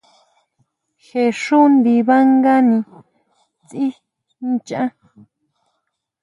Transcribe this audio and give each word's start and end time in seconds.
Je 1.05 1.23
xú 1.41 1.59
ndibangani 1.73 2.79
tsí 3.67 3.83
nchá. 4.51 4.81